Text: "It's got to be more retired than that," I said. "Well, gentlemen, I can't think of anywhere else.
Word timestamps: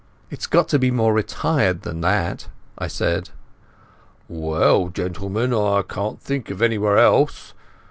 "It's 0.31 0.47
got 0.47 0.67
to 0.69 0.79
be 0.79 0.89
more 0.89 1.13
retired 1.13 1.83
than 1.83 2.01
that," 2.01 2.47
I 2.75 2.87
said. 2.87 3.29
"Well, 4.27 4.87
gentlemen, 4.89 5.53
I 5.53 5.83
can't 5.87 6.19
think 6.19 6.49
of 6.49 6.59
anywhere 6.59 6.97
else. 6.97 7.53